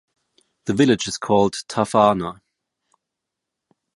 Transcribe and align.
The 0.65 0.73
village 0.73 1.07
is 1.07 1.19
called 1.19 1.53
Tafahna. 1.69 2.41